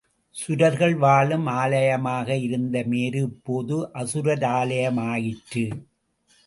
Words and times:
சுரர்கள் 0.35 0.95
வாழும் 0.95 1.45
ஆலயமாக 1.47 2.37
இருந்த 2.37 2.83
மேரு 2.83 3.21
இப்போது 3.21 3.77
அசுராலயமாயிற்று. 3.93 5.65